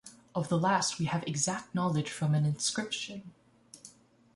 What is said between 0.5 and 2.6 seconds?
last we have exact knowledge from an